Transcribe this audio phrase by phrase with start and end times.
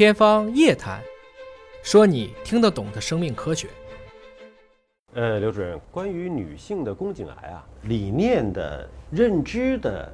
[0.00, 0.98] 天方夜谭，
[1.82, 3.68] 说你听得懂的生命科学。
[5.12, 10.10] 呃，刘主任，关于女性的宫颈癌啊，理念的认知的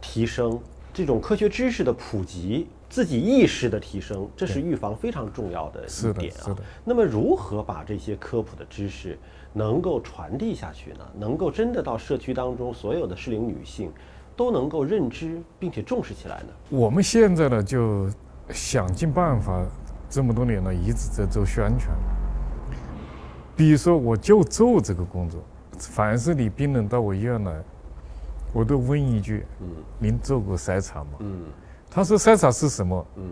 [0.00, 0.58] 提升，
[0.90, 6.44] 这种科学知识的普及，自己意识的提升，这是预防非常重要的是的一点啊。
[6.44, 9.18] 是的那么，如何把这些科普的知识
[9.52, 11.06] 能够传递下去呢？
[11.14, 13.92] 能够真的到社区当中，所有的适龄女性
[14.34, 16.48] 都能够认知并且重视起来呢？
[16.70, 18.08] 我们现在呢，就
[18.50, 19.62] 想尽办法，
[20.08, 21.96] 这么多年了，一直在做宣传。
[23.56, 25.42] 比如说，我就做这个工作，
[25.78, 27.62] 凡是你病人到我医院来，
[28.52, 29.68] 我都问一句：嗯
[29.98, 31.10] 您做过筛查吗？
[31.20, 31.44] 嗯
[31.90, 33.06] 他说筛查是什么？
[33.16, 33.30] 嗯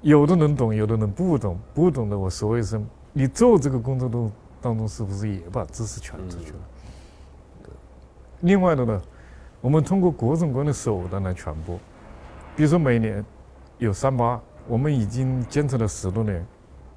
[0.00, 1.58] 有的人懂，有的人不懂。
[1.74, 4.30] 不懂的我说一声，你做这个工作中
[4.62, 6.58] 当中是不是也把知识传出去了？
[8.42, 9.02] 另外的呢，
[9.60, 11.76] 我们通过各种各样的手段来传播，
[12.54, 13.24] 比如说每年
[13.78, 16.44] 有三八，我们已经坚持了十多年，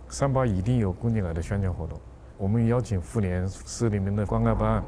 [0.09, 1.99] 三八一定有宫颈癌的宣传活动。
[2.39, 4.83] 我们邀请妇联市里面的关爱办、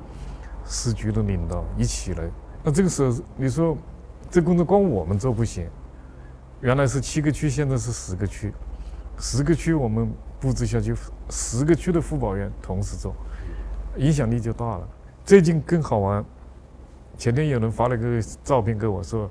[0.66, 2.28] 市局的领导一起来。
[2.64, 3.78] 那这个时候，你说
[4.28, 5.70] 这工作光我们做不行，
[6.62, 8.52] 原来是七个区，现在是十个区，
[9.20, 10.96] 十个区我们布置下去，
[11.30, 13.14] 十个区的妇保员同时做，
[13.98, 14.88] 影响力就大了。
[15.24, 16.26] 最近更好玩，
[17.20, 19.30] 前天有人发了个照片给我说，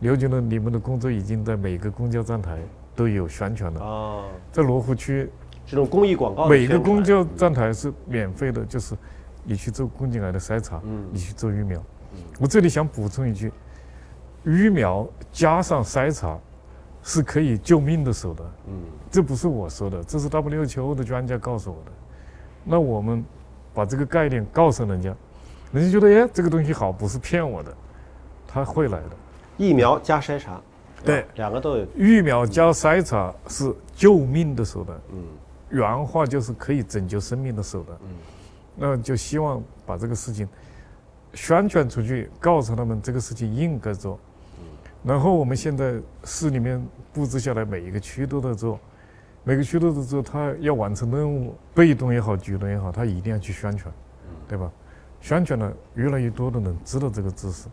[0.00, 2.58] 刘局长，你们的工作已经在每个公交站台
[2.96, 5.30] 都有宣传了，啊，在罗湖区
[5.66, 8.96] 这种公益广告每个公交站台是免费的，就是
[9.44, 11.04] 你去做宫颈癌的筛查，嗯。
[11.12, 11.80] 你去做疫苗。
[12.40, 13.52] 我这里想补充一句，
[14.44, 16.38] 疫苗加上筛查
[17.02, 18.74] 是可以救命的手段，嗯。
[19.10, 21.92] 这不是我说的，这是 WHO 的专家告诉我的。
[22.64, 23.22] 那我们
[23.74, 25.14] 把这个概念告诉人家，
[25.72, 27.74] 人家觉得哎这个东西好，不是骗我的，
[28.48, 29.10] 他会来的。
[29.60, 30.58] 疫苗加筛查，
[31.04, 31.20] 对。
[31.20, 35.22] 啊两个都有，疫苗加筛查是救命的手段，嗯。
[35.68, 37.98] 原话就是可以拯救生命的手段。
[38.02, 38.08] 嗯。
[38.74, 40.48] 那就希望把这个事情
[41.34, 44.18] 宣传出去，告诉他们这个事情应该做。
[45.04, 46.82] 然后我们现在市里面
[47.12, 48.80] 布置下来，每一个区都在做，
[49.44, 53.94] 每个区都在做，他要完成任务，被动也好，主动也好，他一定要去宣传，
[54.48, 54.70] 对吧？
[55.20, 57.68] 宣传了，越来越多的人知道这个知识。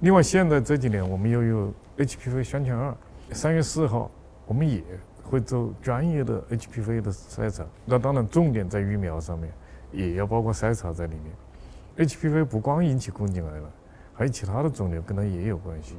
[0.00, 2.94] 另外，现在这几年我们又有 HPV 宣传二，
[3.32, 4.10] 三月四号
[4.46, 4.82] 我们也
[5.22, 7.64] 会做专业的 HPV 的筛查。
[7.86, 9.50] 那当然，重点在疫苗上面，
[9.92, 12.06] 也要包括筛查在里面。
[12.06, 13.70] HPV 不光引起宫颈癌了，
[14.12, 15.94] 还有其他的肿瘤跟它也有关系。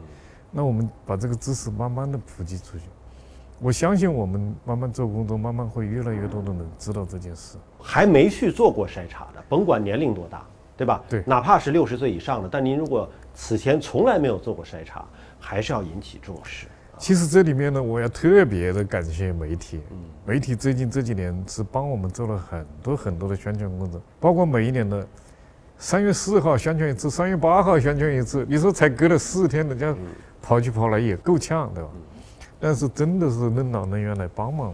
[0.51, 2.83] 那我们把这个知识慢慢的普及出去，
[3.59, 7.57] 我相信我们慢慢做工作，慢慢会越来越多的人知道这件事。
[7.79, 10.45] 还没去做过筛查的，甭管年龄多大，
[10.77, 11.03] 对吧？
[11.09, 15.05] 对哪怕是六十岁以上的，但您如果此前从来没有做过筛查，
[15.39, 16.67] 还是要引起重视。
[16.97, 19.81] 其实这里面呢，我要特别的感谢媒体。
[20.25, 25.05] 媒体最近这几年是帮我们做了很多很多的宣传工作，包括每一年的
[25.77, 28.45] 三月四号宣传一次，三月八号宣传一次。
[28.47, 29.93] 你说才隔了四天，人家
[30.41, 31.89] 跑去跑来也够呛，对吧？
[32.61, 34.73] 但是真的是任劳任怨来帮忙，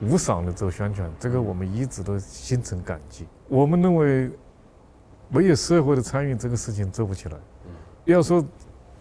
[0.00, 3.24] 无偿的做宣传，这个我们一直都心存感激。
[3.46, 4.28] 我们认为
[5.30, 7.36] 没有社会的参与，这个事情做不起来。
[8.04, 8.44] 要说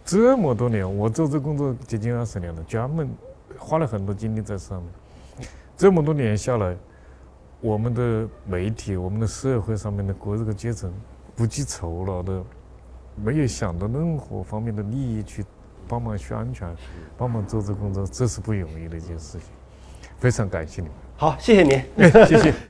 [0.05, 3.09] 这么多年，我做这工作接近二十年了，专门
[3.57, 4.91] 花了很多精力在上面。
[5.75, 6.75] 这么多年下来，
[7.61, 10.93] 我们的媒体、我们的社会上面的各个阶层，
[11.35, 12.43] 不计酬劳的，
[13.15, 15.43] 没有想到任何方面的利益去
[15.87, 16.75] 帮忙宣传、
[17.17, 19.47] 帮忙做这工作，这是不容易的一件事情。
[20.17, 21.81] 非常感谢你们，好，谢谢您。
[22.27, 22.69] 谢谢。